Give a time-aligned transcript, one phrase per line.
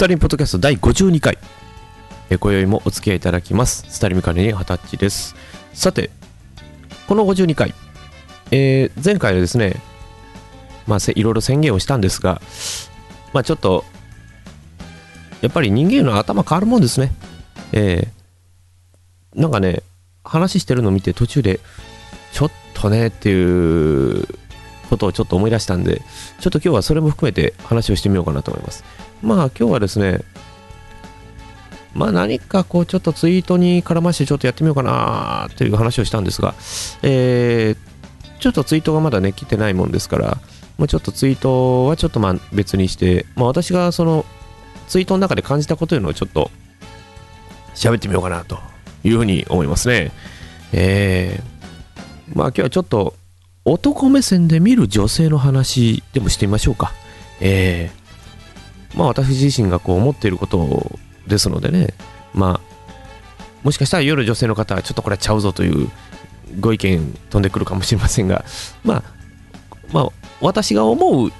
[0.00, 1.36] スタリンポッドキャスト第52回。
[2.30, 3.84] え、今宵もお付き合いいただきます。
[3.90, 5.36] スタリンカレに二十歳です。
[5.74, 6.08] さて、
[7.06, 7.74] この52回、
[8.50, 9.74] えー前回はですね、
[10.86, 12.40] まあ、いろいろ宣言をしたんですが、
[13.34, 13.84] まあ、ちょっと、
[15.42, 17.12] やっぱり人間の頭変わるもんですね。
[17.72, 19.82] えーなんかね、
[20.24, 21.60] 話してるのを見て途中で、
[22.32, 24.26] ちょっとねっていう
[24.88, 26.00] ことをちょっと思い出したんで、
[26.40, 28.82] ちょっと今日はそれも含めて話をしてみようかなと思います。
[29.22, 30.20] まあ今日はですね、
[31.94, 36.54] まあ何かこうちょっとツイートに絡ましてちょっとやってみようかなという話をしたんですが、
[37.02, 37.90] えー
[38.40, 40.38] ちょっとツイートがまだね来てないもんですから、
[40.78, 44.24] もうちょっとツイートはちょっとまあ別にして、まあ私がその
[44.88, 46.50] ツイートの中で感じたことというのをちょっと
[47.74, 48.58] 喋ってみようかなと
[49.04, 50.10] いうふうに思いますね。
[50.72, 53.14] えーまあ今日はちょっと
[53.66, 56.94] 男目線で見る女性の話でもしてみましょうか。
[57.42, 57.99] えー
[58.94, 61.94] まあ私自身がこう思っていることですのでね、
[62.34, 62.70] まあ
[63.62, 65.90] もしかしたら夜女性の方はちょっとこれちゃうぞという
[66.60, 68.44] ご意見飛んでくるかもしれませんが、
[68.84, 69.02] まあ、
[69.92, 70.08] まあ
[70.40, 71.32] 私が思う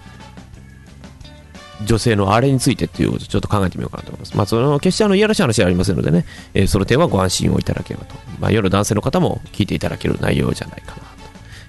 [1.84, 4.36] 女性のあれについてっていうことをちょっと考えてみようかなと思います。
[4.36, 8.14] まあ、その決してあのいやらしい話はありませんのでね、えーその点はご安心をいただければと。
[8.38, 11.02] まあ、夜男性の方も聞いていただける内容じゃないかな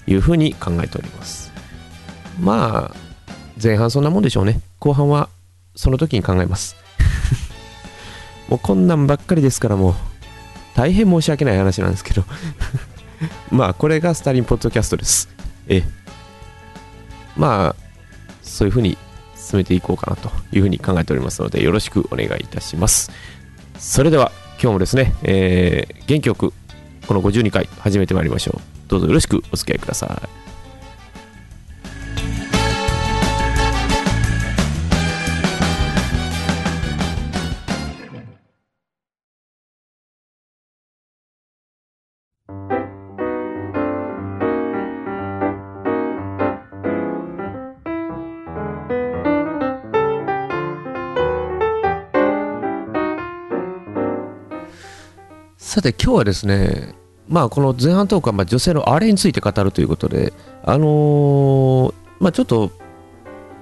[0.05, 1.51] というふうに考えております。
[2.39, 2.95] まあ、
[3.61, 4.59] 前半そんなもんでしょうね。
[4.79, 5.29] 後半は
[5.75, 6.75] その時に考えます。
[8.49, 9.95] もうこんなんばっかりですからもう
[10.75, 12.25] 大変申し訳ない話なんですけど
[13.51, 15.29] まあこれがスタリンポッドキャストです。
[15.67, 15.83] ええ
[17.37, 17.81] まあ
[18.41, 18.97] そういうふうに
[19.35, 23.11] 進めていこうかなというふうに考えておりますのでよろしくお願いいたします。
[23.79, 26.53] それでは今日もですね、えー元気よく
[27.07, 28.61] この52回始めてまいりましょう。
[28.89, 30.50] どうぞよろしくお付き合いください。
[55.71, 56.95] さて今日はですね、
[57.29, 60.33] まあ、この前半トークはまあ女性のあれについて語るということで、
[60.65, 62.71] あのーまあ、ちょっと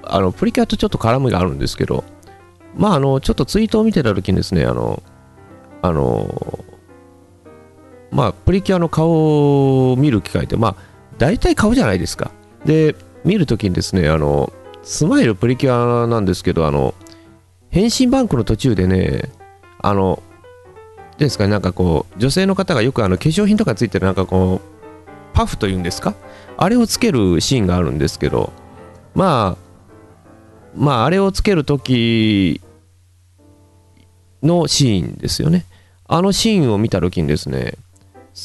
[0.02, 2.04] あのプリキュアとちょっと絡みがあるんですけど、
[2.76, 5.04] まあ、あのちょっとツイートを見てた時にですね、あの
[5.84, 6.66] あの
[8.10, 10.76] まあ、プリキュアの顔を見る機会って、まあ、
[11.20, 12.32] 大体顔じゃないですか。
[12.66, 16.96] で、見るときにですね、あのスマイルプリキュアなんですけど、あの
[17.70, 19.30] 変身バンクの途中でね、
[19.78, 20.24] あの
[21.26, 24.80] ですかね、なんかこう、女性の方がよくあの化粧品とかついてるなんかこう、
[25.34, 26.16] パフというんですか？
[26.58, 28.52] あれをつけるシーンがあるんですけど、
[29.14, 29.70] まあ、
[30.76, 32.62] まあ、あれをつけるとき
[34.44, 35.66] のシーンですよね。
[36.08, 37.74] あのシーンを見たときにですね、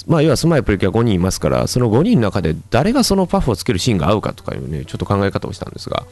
[0.06, 6.04] まあ、要はスマイプリキュア5人いますから、その5人の中で誰がそのパフをつけるシーンが合うかとかいうね、ちょっと考え方をしたんですが、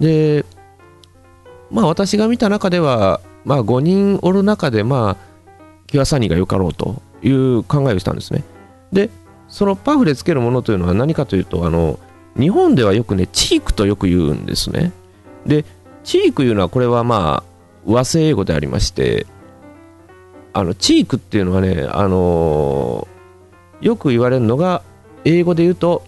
[0.00, 0.44] で、
[1.70, 5.33] まあ私が見た中では、まあ5人おる中で、まあ、
[5.94, 8.42] キュアサニーがよかろうという考えをしたんですね。
[8.92, 9.10] で、
[9.46, 12.00] そのパフでつけるものというのは何かというと、あの、
[12.36, 14.90] 日本ではよくね、チークとよく言うんですね。
[15.46, 15.64] で、
[16.02, 17.50] チークいうのはこれはまあ、
[17.86, 19.24] 和製英語でありまして、
[20.52, 23.06] あの、チークっていうのはね、あの
[23.80, 24.82] よく言われるのが、
[25.24, 26.02] 英語で言うと、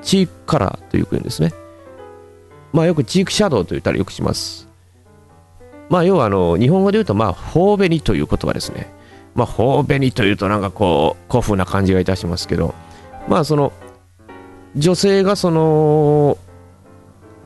[0.00, 1.52] チークカラーというんですね。
[2.72, 4.66] まあよくチークシャドウと言ったりよくします。
[5.90, 8.95] まあ要はあの、日本語で言うと、まあ、頬紅という言葉ですね。
[9.36, 12.74] まあ、頬紅というとなんかこう、古風な感じがいたしますけど、
[13.28, 13.72] まあその、
[14.74, 16.38] 女性がその、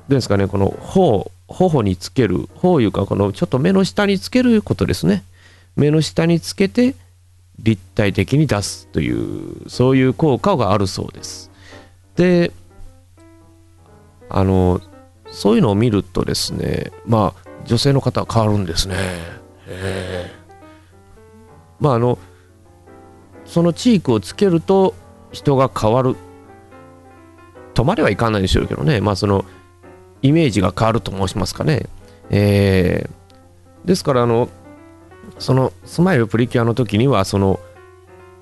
[0.09, 5.25] どうですかね、この頬、頬につける、頬いうか、このちょっと目の下につけることですね。
[5.77, 6.95] 目の下につけて
[7.59, 11.51] 立体的に出すという、そういう効果があるそうです。
[12.15, 12.53] で、
[14.29, 14.81] あの、
[15.31, 18.95] そういうのを見るとですね、まあ、女性の方は変わるんですね。
[19.67, 20.40] ええ
[21.81, 22.19] まああの
[23.45, 24.95] そのチークをつけると
[25.33, 26.17] 人が変わる
[27.75, 29.01] とまではいかないでしょうけどね。
[29.01, 29.45] まあその
[30.23, 31.87] イメージが変わると申しますかね。
[32.31, 33.21] えー
[33.85, 34.49] ですからあの
[35.39, 37.61] そのスマイルプリキュアの時にはその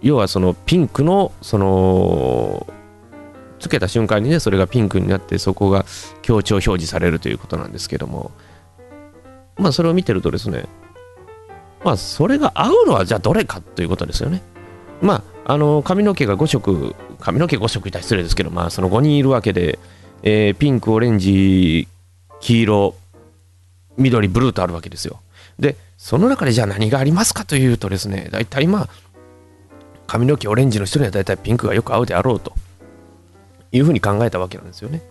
[0.00, 2.66] 要はそのピンクのその
[3.60, 5.84] つけた瞬間にねそれがピンクになってそこが
[6.22, 8.30] 強調表示されるということなんですけども。
[9.56, 10.66] まあそれを見てるとですね
[11.84, 14.42] まあそれが合うのはじゃあどれかということですよね。
[15.00, 19.78] まああの髪の毛が5色髪の毛5色いたら失礼ですけどまあその5人いるわけで、
[20.22, 21.88] えーピンクオレンジ
[22.40, 22.94] 黄色
[23.96, 25.20] 緑ブルーとあるわけですよ。
[25.58, 28.88] でその中でじゃあ何がありますかというとですね大体まあ
[30.06, 32.52] 髪の毛オレンジの人には大体ピンクがよく合うであろうと。
[33.72, 35.02] いうふうに考えたわけなんですよね。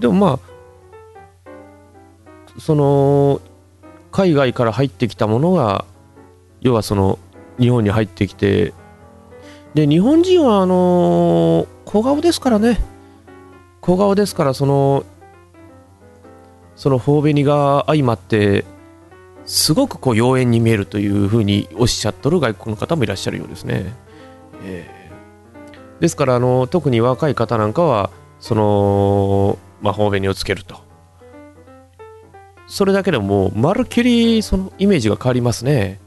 [0.00, 0.40] でもま
[1.46, 1.50] あ
[2.58, 3.40] その
[4.14, 5.84] 海外から入ってきたものが
[6.60, 7.18] 要はその
[7.58, 8.72] 日本に入ってきて
[9.74, 12.78] で日本人はあの小顔ですからね
[13.80, 15.04] 小顔ですからその
[16.76, 18.64] その頬紅が相まって
[19.46, 23.92] すごくこう妖艶に見えるというふうにおっしゃっとる外国の方もいらっしゃるようですね。
[24.62, 30.83] えー、ですからあの特に若い方なんかはその、まあ、頬紅をつけると。
[32.66, 36.00] それだけでもまるっきりそのイメージが変わりますね。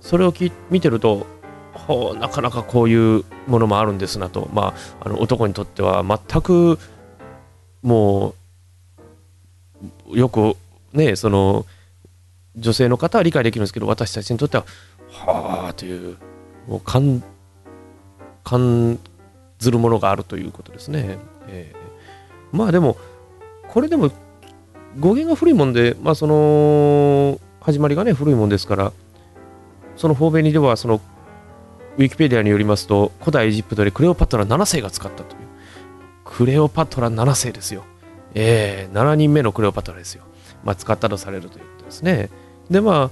[0.00, 1.26] それをき見てると
[1.72, 6.78] ほうなかなかこういうものもあるんですなと、まあ、あの男にとっては全く
[7.82, 8.34] も
[10.10, 10.56] うよく
[10.92, 11.66] ねその
[12.56, 14.64] 女性の方は理解できるんですけど私たちにとっては
[15.10, 16.16] はあという
[16.66, 17.22] もう感
[18.42, 18.98] 感
[19.58, 21.18] ずるものがあるということですね。
[21.48, 22.96] えー、まあでも
[23.68, 24.10] これでも
[24.98, 28.92] 語源が古いもんで、まあ、その始まりがね古いもんですから
[29.96, 31.00] その方便にではその
[31.96, 35.46] ウィキペディアによりますと古代エジプトでクレオパトラ7世が使ったという
[36.24, 37.84] クレオパトラ7世ですよ。
[38.34, 40.24] えー、7人目のクレオパトラですよ。
[40.64, 42.28] まあ、使ったとされるということですね。
[42.70, 43.10] でまあ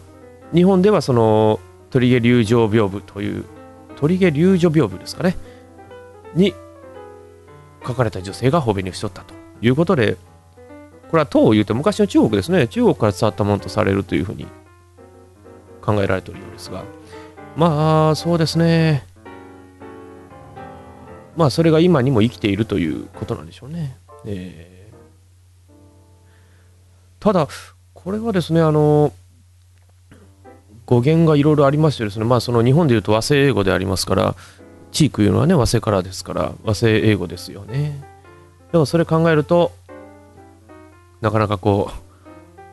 [0.54, 1.60] 日本ではその
[1.90, 3.44] 鳥毛流情屏風という
[3.96, 5.36] 鳥毛流女屏風ですかね
[6.34, 6.52] に
[7.86, 10.16] 書かれた女性が褒めにしとったということで
[11.14, 12.66] これは唐を言うと昔の中国ですね。
[12.66, 14.48] 中国から伝わったものとされるというふうに
[15.80, 16.82] 考えられているようですが。
[17.54, 19.06] まあそうですね。
[21.36, 23.96] まあそれが今にも生きているということなんでしょうね。
[24.24, 27.46] えー、ただ
[27.92, 29.12] これはですねあの
[30.84, 34.34] 語源がいろいろありましてですね、まあ、その日本でいうと和製英語でありますから、
[34.90, 38.02] 地域いうのはね、和製からですから、和製英語ですよね。
[38.72, 39.70] でもそれ考えると、
[41.24, 41.90] なかなかこ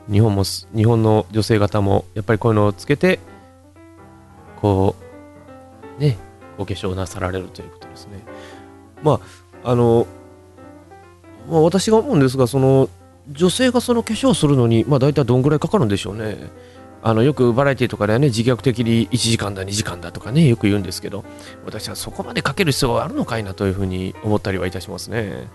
[0.10, 3.20] う、日本も、日本の女性方も、やっぱりこういうのをつけて、
[4.62, 4.94] こ
[5.98, 6.18] う、ね、
[6.58, 8.20] お化粧なさられるということですね。
[9.04, 9.22] ま
[9.64, 10.06] あ、あの、
[11.50, 12.90] まあ、私が思うんですが、その、
[13.30, 16.50] 女性がその化粧するのに、まあ大体どんぐらいかかるんでしょうね。
[17.04, 21.26] あのよくバラエティとかではね自虐的に1時間だ2時間だとかねよく言うんですけど
[21.66, 25.48] 私はそこまでかける必要があるのかいなというふうに思ったりはいたしますね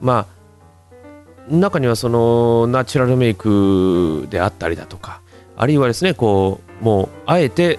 [0.00, 0.41] まあ
[1.48, 5.20] 中にはそのナチュラルメイクであったりだとか
[5.56, 7.78] あるいはですねこうもうあえて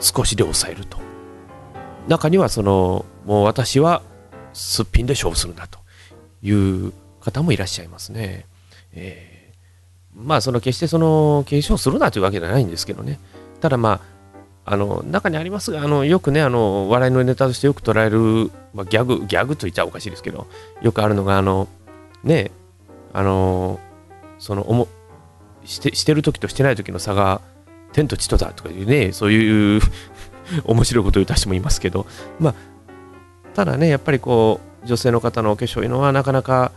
[0.00, 0.98] 少しで抑えると。
[2.08, 4.02] 中にはそのもう私は
[4.52, 5.86] すっぴんで勝負するんだと。
[6.42, 8.46] いう方もいらっしゃいますね。
[8.92, 9.36] えー
[10.18, 13.20] まあその決してその継承するなというわけではないんですけどね。
[13.60, 14.00] ただま
[14.64, 20.46] ああの中にありますがあのよくねあの笑いのネタとしてよく捉える、まあ、ギャグギャグと言っちゃおかしいですけど
[20.80, 21.68] よくあるのがあの
[22.24, 22.50] ね
[23.12, 23.80] あの
[24.38, 24.88] そのおも
[25.64, 27.40] してしてる時としてない時の差が
[27.92, 29.80] 天と地とだとかいうねそういう
[30.64, 32.06] 面白いことを言った人もいますけど
[32.38, 32.54] まあ
[33.54, 36.72] ただねやっぱりこう女性の方のお化粧いうのはなかなか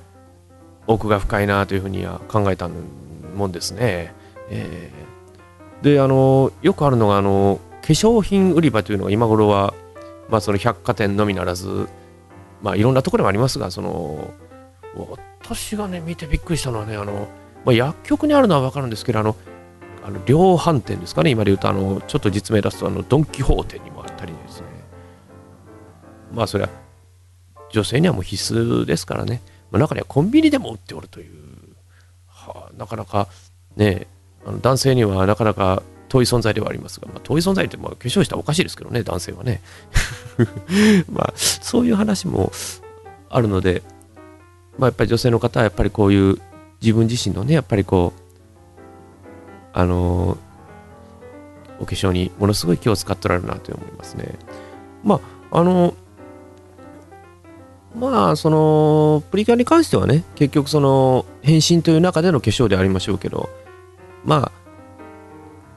[0.87, 2.69] 奥が深いなというふうには考えた
[3.35, 4.13] もんですね。
[4.49, 9.73] えー、であのよくあるのがあの化粧品売り場というのが今頃は、
[10.29, 11.87] まあ、その百貨店のみならず、
[12.63, 14.33] まあ、いろんなところもありますがその
[15.41, 17.27] 私がね見てびっくりしたのはねあの、
[17.65, 19.35] まあ、薬局にあるのは分かるんですけどあの
[20.03, 24.67] あの量販店ですかね今で言うとあのちょっと実名出すとあのドン・キホーテにもあったりですね。
[26.33, 26.69] まあそれは
[27.71, 29.41] 女性にはもう必須ですからね、
[29.71, 31.49] まあ、中にはコンビニでも売っておるという。
[32.27, 33.27] はあなかなか
[33.75, 34.07] ね、
[34.45, 39.61] あの男性にはなかなか遠い存在ではありますが、まあ、遠い存在ってまあ化粧したらおかしいですけどね、男性はね。
[41.11, 42.51] まあ、そういう話も
[43.29, 43.83] あるので、
[44.79, 46.39] まあ、やっぱり女性の方はやっぱりこういう
[46.81, 48.21] 自分自身のね、やっぱりこう、
[49.73, 50.37] あの
[51.79, 54.39] お化粧にものすごい気を使っておられるなと思いますね。
[55.03, 55.19] ま
[55.51, 55.93] あ、あの
[57.95, 63.49] まあ、その、プリキュアに関してはね、結局その、変身という中での化粧でありましょうけど、
[64.23, 64.51] まあ、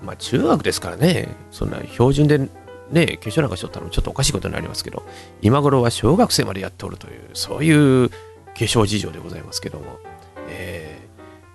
[0.04, 2.48] まあ、中学ですからね、そんな標準でね、
[3.16, 5.02] 化粧なんかしとったのちょっとおかしいことになりますけど、
[5.40, 8.10] 今頃は小学生までやっておるという、そういう
[8.54, 9.98] 化粧事情でございますけども、
[10.48, 10.98] え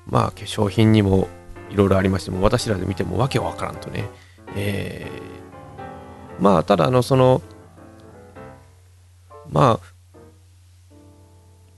[0.07, 1.27] ー、まあ、化粧品にも
[1.69, 4.09] いろいろありましても、私らで見てもわけわからんとね、
[4.55, 7.41] えー、まあ、ただ、あの、その、
[9.49, 9.97] まあ、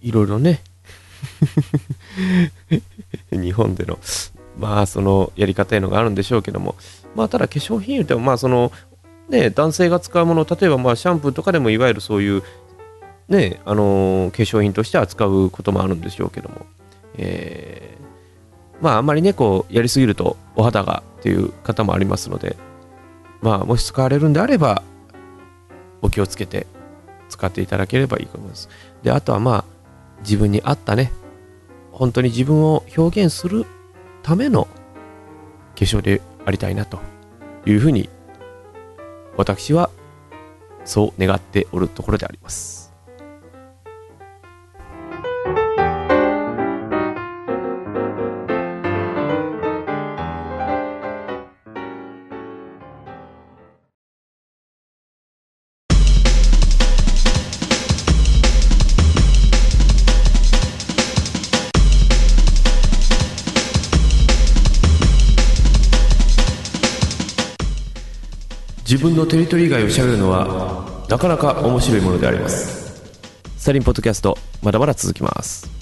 [0.01, 0.61] いろいろね。
[3.31, 3.99] 日本での
[4.57, 6.75] まあそのやり方いうのがあるんでしょうけども。
[7.15, 8.71] まあただ化粧品言うてもまあその
[9.29, 12.43] ね男性が使うもの例えばまあシャンプーとかでもいわゆるそういう
[13.29, 16.65] ねあの化粧品として扱うこともあるんでしょうけども、
[17.17, 22.57] えー、まああんまりねこうやりすぎるとお肌がっていう方もありますので
[23.41, 24.83] まあもし使われるんであれば
[26.01, 26.65] お気をつけて
[27.29, 28.69] 使っていただければいいと思います。
[29.03, 29.65] であとはまあ
[30.21, 31.11] 自分に合ったね
[31.91, 33.65] 本当に自分を表現する
[34.23, 34.69] ための化
[35.75, 36.99] 粧でありたいなと
[37.65, 38.09] いうふうに
[39.37, 39.89] 私は
[40.85, 42.78] そう願っておるところであります。
[68.89, 73.03] 自分のテリトリー以外をしゃべるのはなかなか面白いものであります。
[73.55, 75.78] サリンポッドキャストまだまだ続きます。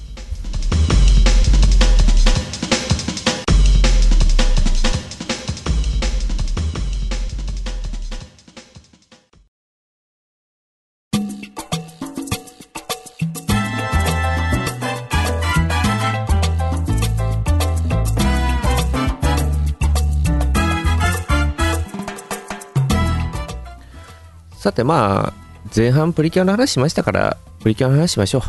[24.68, 25.34] さてまあ、
[25.74, 28.42] 前半プリキュアの話しましたから、プリキュアの話しましょう。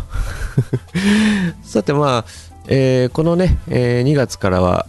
[1.62, 2.24] さてまあ、
[2.66, 4.88] えー、このね、えー、2月からは、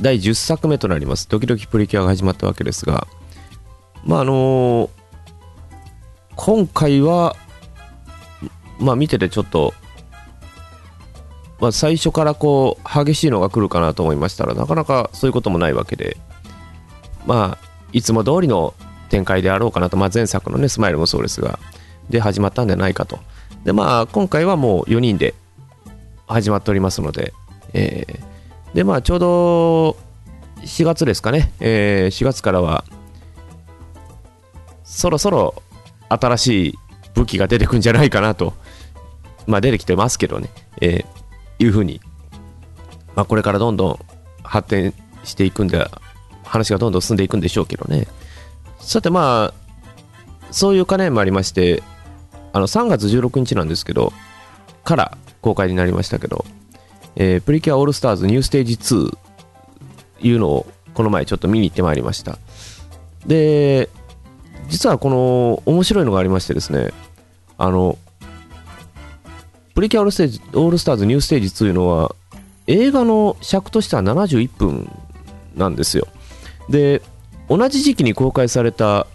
[0.00, 3.08] 第10作目となります、ドキドキプリキュアが始まったわけですが、
[4.04, 4.88] まああのー、
[6.36, 7.34] 今回は、
[8.78, 9.74] まあ見ててちょっと、
[11.58, 16.16] まあ、最初からこう激しいのが来るかなと思いましたらなかなかそういうこともないわけで
[17.26, 18.74] まあいつも通りの
[19.08, 21.58] 展開であろうかなと、まあ、前作のね、スマイルもそうですが、
[22.10, 23.18] で始まったんじゃないかと。
[23.64, 25.34] で、まあ、今回はもう4人で
[26.26, 27.32] 始まっておりますので、
[27.72, 29.96] えー、で、まあ、ちょうど
[30.62, 32.84] 4月ですかね、えー、4月からは、
[34.84, 35.62] そろそろ
[36.08, 36.78] 新しい
[37.14, 38.54] 武器が出てくんじゃないかなと、
[39.46, 40.48] まあ、出てきてますけどね、
[40.80, 42.00] えー、いうふうに、
[43.14, 43.98] まあ、これからどんどん
[44.42, 45.86] 発展していくんで、
[46.44, 48.06] 話がどんどん進んでいくんでしょうけどね。
[48.80, 49.54] さてまあ、
[50.50, 51.82] そういう兼ねもありまして、
[52.52, 54.12] あの3月16日なんですけど、
[54.84, 56.44] から公開になりましたけど、
[57.16, 59.18] えー、プリキュアオールスターズニューステージ2
[60.20, 62.38] いうのをこの前ちょっと見に行ってまいりました。
[63.26, 63.88] で、
[64.68, 66.92] 実はこの面白いのがありましてですね、
[67.56, 67.98] あの、
[69.74, 72.14] プリキュアオールステージオールスターズニューステージ2というのは
[72.66, 74.90] 映画の尺としては71分
[75.54, 76.08] なんですよ。
[76.68, 77.02] で、
[77.48, 79.06] 同じ時期に公開された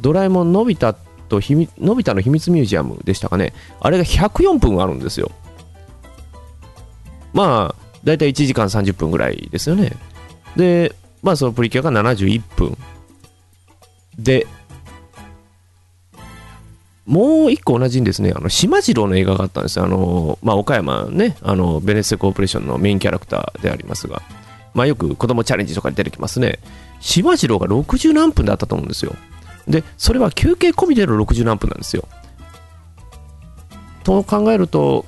[0.00, 0.94] ドラえもんのび太
[1.28, 3.52] とひみのび太の秘密ミュージアムでしたかね。
[3.80, 5.30] あれが104分あるんですよ。
[7.32, 9.92] まあだいたい1時間30分ぐらいですよね。
[10.56, 12.76] でまあそのプリキュアが71分。
[14.18, 14.46] で
[17.06, 19.84] もう一個同じにですね、あの、島次郎の映画があったんですよ。
[19.84, 24.22] あの、まあ、岡山ね、あの、ベネッセコーポレーションのメインキャラクターでありますが、
[24.74, 26.60] まあ、よく子供チャレンジとかに出てきますね。
[27.00, 29.14] 島次郎が60何分であったと思うんですよ。
[29.66, 32.06] で、それは休憩込みでの60何分なんですよ。
[34.04, 35.06] と考えると、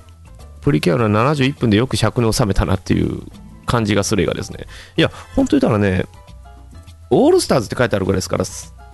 [0.61, 3.23] プリキュアの71分でよく尺に収めたなっていう
[3.67, 4.67] 感じがする映画ですね。
[4.97, 6.07] いや、本当言ったらね、
[7.11, 8.45] オールスターズって書いてあるぐらいですから、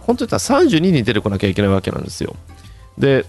[0.00, 2.35] 本当言ったら32人出てこなきゃいけないわけなんですよ。
[2.97, 3.26] で、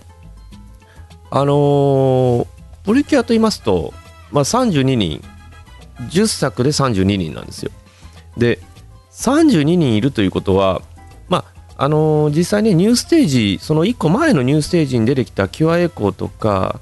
[1.32, 2.48] あのー、
[2.86, 3.94] プリキュアと言いますと、
[4.32, 5.22] まあ、32人、
[6.10, 7.72] 10作で32人なんですよ。
[8.38, 8.60] で、
[9.20, 10.82] 32人いるということは、
[11.28, 11.46] ま
[11.76, 16.80] ああのー、実際にニューステージ、その1個前のニューステージに出てきたキュアエコーとか、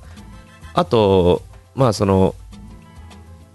[0.73, 1.41] あと、
[1.75, 2.35] まあその、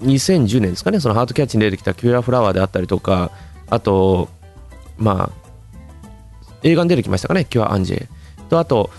[0.03, 3.31] 2010年ですかね、そのハートキャッチに出てきたキュアフラワーであったりとか、
[3.71, 4.29] あと、
[4.99, 5.43] まあ、
[6.65, 8.09] 映画に出てきましたかね、キュアアンジェ。
[8.49, 8.91] と、あと、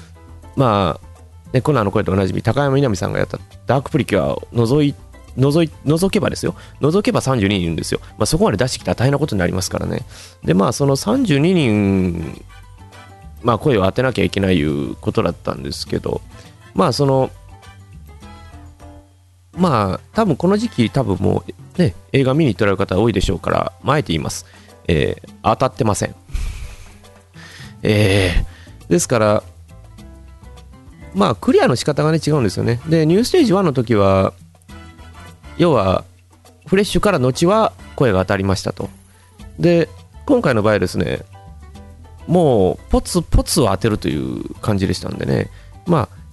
[0.55, 3.37] まあ、ね、コナーの声とおなじみ、高山みなみさんがやった
[3.67, 4.95] ダークプリキュアを除い
[5.37, 10.05] 除い除けばですよ、除けば32人いるんですよ、まあ、そこまで出してきたら大変なことになりますからね。
[10.43, 12.43] で、まあ、その32人、
[13.41, 16.21] まあ、声を当てなきゃいけないいうことだったんですけど、
[16.73, 17.29] まあ、その、
[19.53, 21.43] まあ、多分この時期、多分も
[21.77, 24.45] う、ね、映画見に行ってられる方多いでしょうから、あえて言います。
[24.87, 26.15] えー、当たってません。
[27.83, 29.43] えー、ですから、
[31.13, 32.79] まあ、クリアの仕方がね、違うんですよね。
[32.87, 34.33] で、ニューステージ1の時は、
[35.57, 36.03] 要は
[36.67, 38.89] フレッシュから後は声が当たりましたと。
[39.59, 39.89] で
[40.25, 41.19] 今回の場合ですね
[42.27, 45.49] もうポツポツを当てるという感じでしたんでね。
[45.85, 46.23] まあ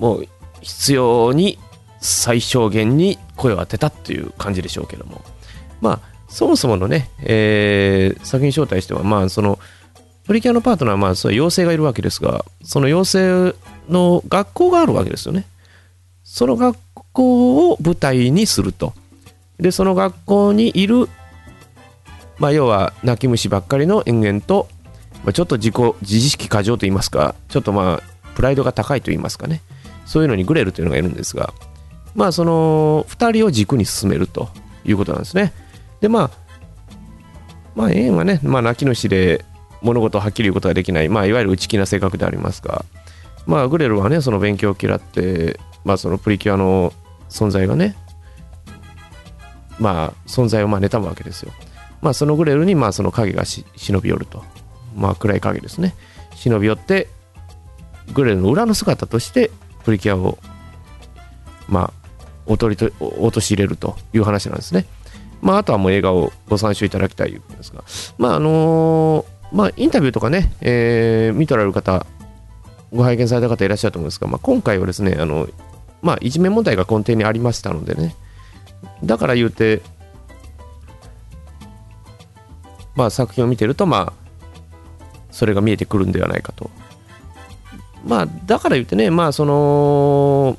[0.00, 0.28] もう
[0.62, 1.58] 必要に
[2.00, 5.22] 最小限に声を当てたっていう感じでしょうけども。
[5.80, 9.58] まあそもそものね、えー、作品招待してはまあその
[10.24, 13.56] プリキュアのパートナーはまあそういう妖精がいるわけですがその妖精
[13.88, 15.46] の学校があるわけですよね。
[16.24, 16.76] その学
[17.16, 18.92] 校を舞台にすると。
[19.58, 21.08] でその学校にいる
[22.38, 24.68] まあ、要は泣き虫ばっかりの延々と、
[25.24, 29.62] まあ、ちょっと自己自意識過剰と言いますかちょっとまあプライドが高いと言いますかね。
[30.04, 31.52] そういうのにグレルというのがいるんですが
[32.14, 34.48] まあその2人を軸に進めると
[34.84, 35.52] いうことなんですね。
[36.00, 36.30] でまあ
[37.74, 39.44] まあ円はね、まあ、泣き主で
[39.82, 42.84] 物事をはっきり言うことができない、まあ、いわゆる内気な性格でありますが、
[43.46, 46.92] まあ、グレルはねその勉強を嫌って、まあ、そのプリキュアの
[47.28, 47.96] 存在がね
[49.78, 51.52] まあ存在をまあ妬むわけですよ。
[52.02, 54.44] まあ、そのグレルにまあその影が忍び寄ると、
[54.94, 55.94] まあ、暗い影ですね。
[56.34, 57.08] 忍び寄って
[58.12, 59.50] グレルの裏の姿として
[59.84, 60.38] プリキュアを
[61.68, 62.06] まあ
[62.46, 64.86] おとりと陥れるという話なんですね。
[65.42, 67.84] まあ、あとはもう映画をご参照いただきたいんですが、
[68.18, 72.06] まああのー、まあ、インタビューとかね、えー、見とられる方、
[72.92, 75.48] ご拝見された方いらっしゃると思うんですが、まあ、今回はですね、あの
[76.06, 78.14] まあ、いじめ問題が根底にありましたのでね、
[79.02, 79.82] だから言うて、
[82.94, 84.12] まあ、作品を見てると、まあ、
[85.32, 86.70] それが見えてくるんではないかと。
[88.04, 90.56] まあ、だから言ってね、まあ、その、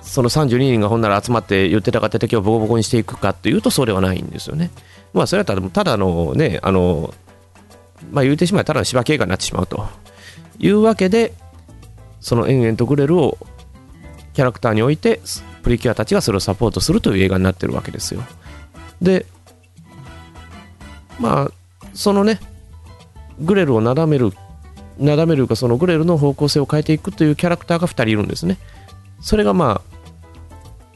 [0.00, 4.70] その32人がほんなら集まって言ってたかって敵をボコボコにしていくかっていうとそうではないんですよね。
[5.12, 7.14] まあそれはただただのねあの
[8.10, 9.88] まあ言うてしまえばただの芝系がになってしまうと
[10.58, 11.32] いうわけで
[12.20, 13.38] その延々とグレルを
[14.34, 15.20] キャラクターに置いて
[15.62, 18.22] プリキュアたちがそれをサポートするという映画になってるわけですよ。
[19.00, 19.26] で
[21.18, 21.52] まあ
[21.94, 22.40] そのね
[23.40, 24.32] グレルをなだめる
[24.98, 28.58] なだめるかそのグレルの方向性を変えていくというキャラクターが2人いるんですね。
[29.20, 29.82] それがま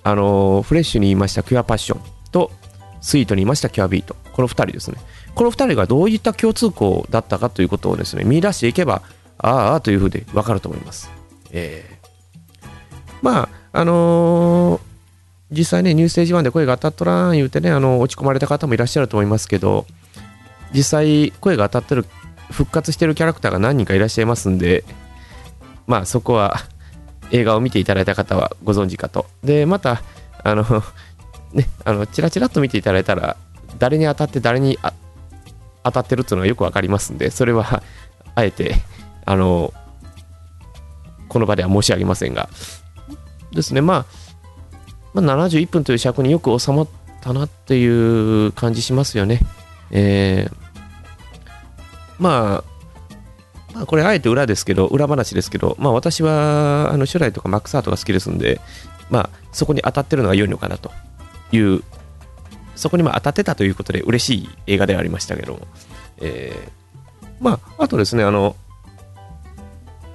[0.03, 2.51] ああのフレッシュに言いましたキュアパッションと
[3.01, 4.17] スイートに言いましたキュアビート。
[4.33, 4.99] この2人ですね。
[5.35, 9.03] この2人がどういった共通項だったかということをですね見出していけば
[9.39, 11.11] ああというふうで分かると思います。
[11.51, 11.96] えー、
[13.23, 14.81] まああのー、
[15.51, 19.87] 実際ね、ニューステージ1で声が当たっとらん言うてね、あの落ち込まれた方もいらっしゃると思いますけど、
[20.73, 22.05] 実際声が当たってる
[22.51, 24.85] 復活してるキャラクターが何人かいらっしゃいますんで
[25.87, 26.57] まあそこは
[27.31, 29.27] 映画を見ていただいた方はご存知かと。
[29.43, 30.03] でまた
[30.43, 30.65] あの
[31.53, 33.37] ねあのチラチラっと見ていただいたら
[33.79, 34.79] 誰に当たって誰に
[35.83, 37.83] 当たってるっていうのがよく分かりますんでそれは
[38.35, 38.75] あえて
[39.25, 39.73] あの
[41.29, 42.49] この場では申し上げませんが。
[43.53, 43.81] ですね。
[43.81, 44.07] ま
[45.15, 46.89] あ、まあ、71分という尺によく収まっ
[47.21, 49.41] たなっていう感じしますよね。
[49.91, 50.67] えー
[52.19, 52.65] まあ、
[53.75, 58.61] まあ、これあえて裏ですけど、裏話ですけど、まあ私はあの初代とかマックスアートが好きですんで、
[59.11, 60.91] まあそこに当たってるのが良いのかなと
[61.53, 61.83] いう、
[62.75, 65.61] そこにま当たってたということで嬉しい映画ではありましたけども、
[66.19, 68.57] えー、まああとですね、あの、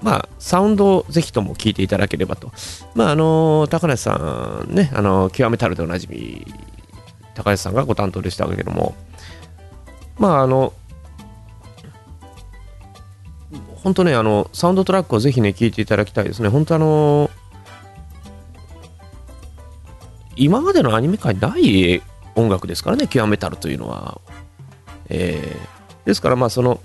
[0.01, 2.51] まあ、サウンドをぜひとも聞いていただければと。
[2.95, 6.45] まあ、あの、高梨さんね、あの、極めたるでおなじみ、
[7.35, 8.95] 高梨さんがご担当でしたけども、
[10.17, 10.73] まあ、あの、
[13.83, 16.49] 本当ね、あの、サウンドトラックをぜひね、聴いていただきたいですね。
[16.49, 17.31] 本当あの、
[20.35, 22.01] 今までのアニメ界ない
[22.35, 24.21] 音楽ですからね、キュアメタルというのは。
[25.09, 26.79] えー、ですから、まあ、その、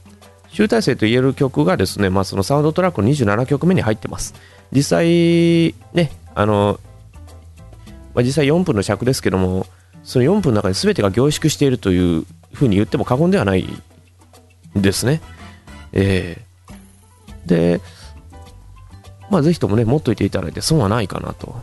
[0.57, 4.33] 集大成と言える曲がですね、まあ、そのサウンドトラックの27曲目に入ってます。
[4.73, 6.81] 実際、ね、あの、
[8.15, 9.67] まあ、実際4分の尺ですけども、
[10.03, 15.21] その4分の中に全てが凝縮しているというふうに言っても過言ではないんですね。
[15.93, 16.41] え
[17.45, 17.83] で、
[19.31, 21.55] まあ、ぜひともね、持っといていただいて損はないかなと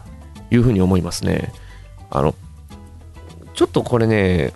[0.52, 1.52] いうふうに思いますね。
[2.12, 2.36] あの、
[3.56, 4.54] ちょっとこれね、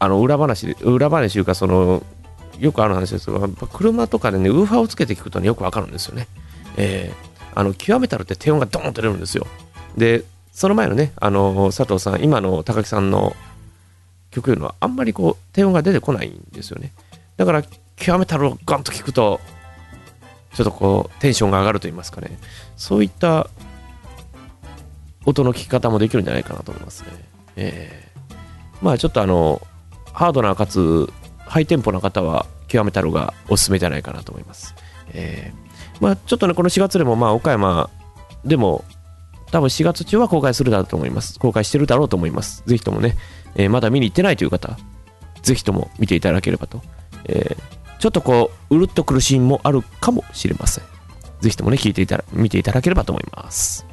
[0.00, 2.02] あの、裏話、裏話というか、その、
[2.58, 6.28] よくある話ですが、車とかでね、ウーファーをつけて聞くとね、よくわかるんですよね。
[6.76, 9.46] えー、あの、極めたらって低音がドーンと出るんですよ。
[9.96, 13.36] で、その前のね、あの、佐藤さん、今の高木さんの
[14.30, 16.92] 曲いうのは、あんまりこう、低音が出てこないんですよね。
[17.36, 17.62] だから、
[17.96, 19.40] 極めたらをガンと聞くと、
[20.56, 22.38] ちょっとこうテンションが上がると言いますかね
[22.78, 23.50] そういった
[25.26, 27.10] 音の聞き方もできるんじゃないかなと思いますね、
[27.56, 28.34] えー、
[28.80, 29.60] まあちょっとあの
[30.14, 31.12] ハードなかつ
[31.46, 34.74] ハイテンポな方は極めたろがおすすめじゃないかなと思います、
[35.10, 37.88] えー、まあちょっとねこの4月でもまあ岡山
[38.44, 38.84] でも
[39.50, 41.38] 多分4月中は公開するだろうと思います。
[41.38, 42.62] 公開してるだろうと思います。
[42.66, 43.16] ぜひともね、
[43.54, 44.76] えー、まだ見に行ってないという方、
[45.42, 46.82] ぜひとも見ていただければと。
[47.24, 50.84] えー、ちょっとこう、うるっとくるシーンもあるかもしれません。
[51.40, 53.86] ぜひともね、聞いていたら、見ていただければと思います。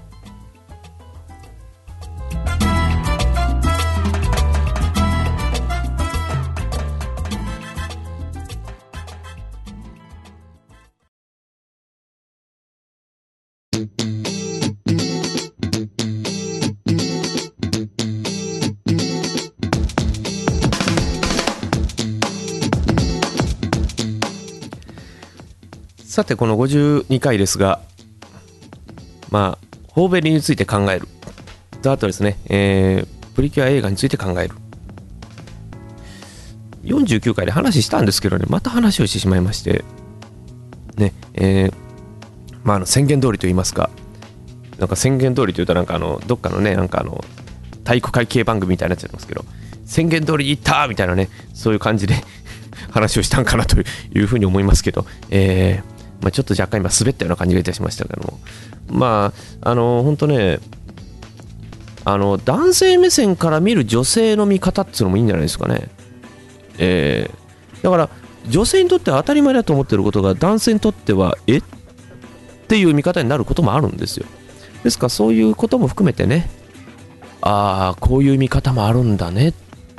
[26.13, 27.79] さてこの52回ですが
[29.31, 31.07] まあホーベリについて考える。
[31.81, 34.53] とあとですね、えー、プリキュア映画について考える。
[36.83, 39.83] 49回で話したんですけどねまた話をしてしまいまして。
[40.97, 41.82] ねえー、
[42.63, 43.89] まああの宣言通りと言いますか。
[44.79, 47.23] なんか宣言通りというとなんかあのどっかのねなんかあの
[47.83, 49.45] 体育会系番組みたいになっちゃいますけど
[49.85, 52.15] 宣言通りに行ったみたいなねそういう感じで
[52.91, 53.83] 話をしたんかなとい
[54.19, 58.39] うふうに思いますけど、えー、まあ、ちょっと若干今滑ったような感じがいたしましたけども。
[58.89, 60.59] まああの本当ね
[62.05, 65.87] あの男性目線から見る女性の見方っていうのもいいんじゃないですかね、
[66.77, 68.09] えー、だから
[68.49, 71.63] 女性にとっては当たり前だと思ってることが男性にとってはえっ
[72.63, 74.25] っていう見方になることもあるんですよ。
[74.83, 76.49] ですからそういうことも含めてね
[77.41, 79.53] ああこういう見方もあるんだねっ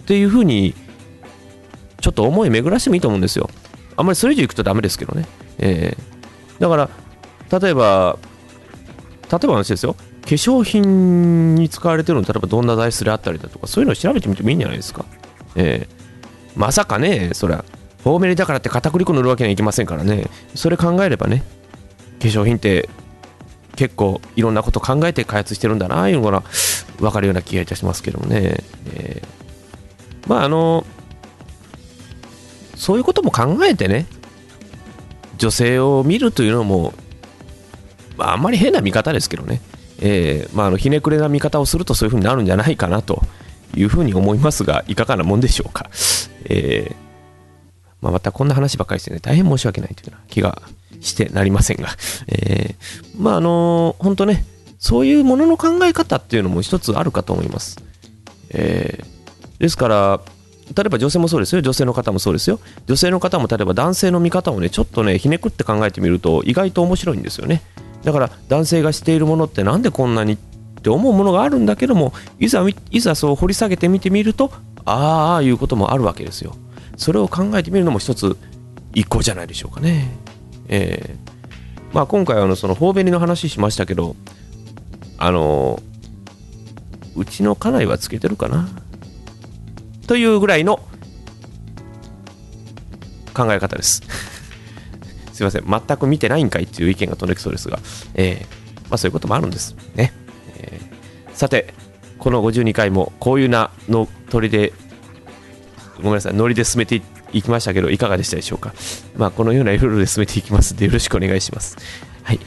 [0.07, 0.75] ていうふうに
[2.01, 3.49] ちょっと思い巡らしてもいいと思うんですよ。
[3.97, 5.27] あんまりそれ以上いくとダメですけどね、
[5.59, 6.91] えー、だか
[7.51, 8.19] ら例えば
[9.31, 9.95] 例えば話ですよ。
[9.95, 15.05] 化粧品に使われてるの例えばどんな材質であったりだとかそういうのを調べてみてもいいんじゃないですか、
[15.55, 15.89] えー、
[16.57, 17.65] まさかねそれは
[18.03, 20.29] フォーメリだからって片栗粉塗るわけにはいきませんからね。
[20.55, 21.43] それ考えればね
[22.21, 22.89] 化粧品って
[23.77, 26.43] 結構いろんなこと考えて開発してるんだないうのが
[26.99, 28.63] 分かるような気がいたしますけどもね、
[28.95, 30.87] えー、まああの
[32.77, 34.07] そういうことも考えてね
[35.39, 36.95] 女性を見るというのも、
[38.17, 39.61] まあ、あんまり変な見方ですけどね、
[40.01, 43.23] えーまあ、あのひねくれな見方をするとそういうふうになるんじゃないかなと
[43.75, 45.91] いうふうに思いますが、いかがなもんでしょうか。
[46.45, 47.04] えー
[48.05, 50.61] まあ、またこんな話ばかりしてね、大変申し訳ないというような気が
[51.01, 51.89] してなりませんが、
[52.29, 54.45] えー、まああの本当ね、
[54.79, 57.79] そういうものの考え方っていうのも一つあるかと思います。
[58.51, 60.21] えー、ですから、
[60.77, 67.63] 例えば女性もそうですよ、女性の方もそうですよ、女性の方も例えば男性の見方をね、ちょっとね、ひねくって考えてみると、意外と面白いんですよね。
[68.05, 70.37] だから、男性がしているものってなんでこんなにっ
[70.83, 74.53] て思うものがあるんだけども、いざいざそう掘り下げてみてみると、
[74.85, 76.55] ああ、いうこともあるわけですよ。
[76.97, 78.37] それを考えてみるのも一つ、
[78.95, 80.09] 一個じゃないでしょうかね。
[80.69, 84.17] えー、まあ、今回はあのその頬紅の話しましたけど、
[85.19, 85.81] あの
[87.17, 88.69] うちの家内はつけてるかな？
[90.07, 90.81] というぐらいの
[93.35, 94.03] 考え方です。
[95.33, 97.81] すいません、全く見てないんかいっていう意見が飛んできそうですが、
[98.15, 100.13] えー、まあ、そういうこともあるんですね。
[100.57, 101.75] えー、さて、
[102.19, 104.73] この52回もこういうなの鳥で、
[105.99, 107.03] ごめんなさい、ノリで進めて
[107.33, 108.73] いきましたけど、いかがでしたでしょうか？
[109.17, 111.77] まあ、このようなルールで進めていきますので、よろしくお願いします。
[112.23, 112.41] はい。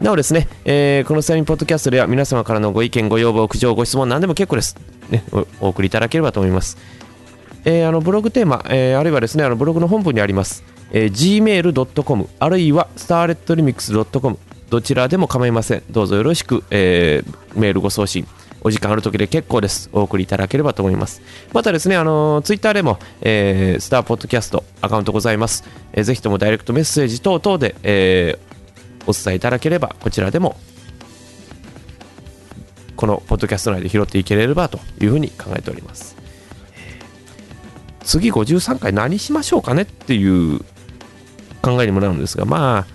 [0.00, 4.76] なおですね、えー、このスタインポッドキャストでは皆様からのご意見、ご要望、苦情、ご質問、何でも結構です。
[5.10, 5.24] ね、
[5.60, 6.78] お送りいただければと思います。
[7.64, 14.38] えー、あのブログテーマ、えー、あるいはですね、あのブログの本文にあります、えー、gmail.com あるいは starletremix.com
[14.70, 15.82] どちらでも構いません。
[15.90, 18.26] どうぞよろしく、えー、メールご送信。
[18.62, 19.88] お時間ある時で結構です。
[19.92, 21.22] お送りいただければと思います。
[21.52, 25.64] またですね、あのツイッターでも、えー、スターポッドキャストアカウントございます。
[25.92, 30.56] えー、ぜひともダイレクトメッセージ等々で、えー、お伝えいただければ、こちらでも、
[32.96, 36.16] このポッドキャスト内で拾っていければというふうに考えております。
[38.02, 40.60] 次53回何しましょうかねっていう
[41.62, 42.86] 考えにもなるんですが、まあ、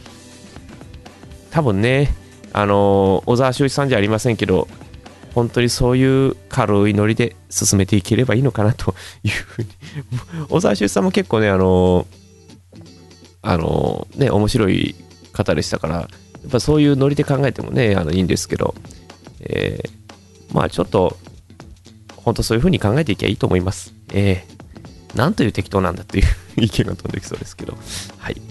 [1.51, 2.13] 多分ね、
[2.51, 4.67] あの小沢修一さんじゃありませんけど、
[5.33, 8.93] 本当にそういう軽いノリで進めていければいいのかなと
[9.23, 9.67] いうふうに
[10.49, 12.07] 小沢修さんも結構ね、あの
[13.41, 14.95] あのね、面白い
[15.33, 16.07] 方でしたから、や
[16.47, 18.75] っぱそういうノリで考えてもね、あのいいんですけど、
[19.41, 21.17] えー、まあちょっと、
[22.17, 23.93] 本当そういうふうに考えていけばいいと思います。
[24.13, 26.25] えー、なんという適当なんだという
[26.57, 27.77] 意見が飛んできそうですけど、
[28.17, 28.41] はい。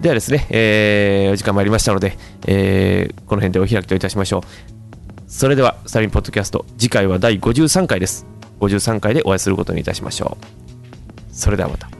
[0.00, 4.38] ではですね、えー、お時間参りましたので、えー、この辺でお開きといたしましょ
[4.72, 4.75] う。
[5.26, 8.26] それではスタリンポッドキャスト次回は第53回です。
[8.60, 11.34] 53回でお会いすることにいたしましょう。
[11.34, 11.90] それではまた。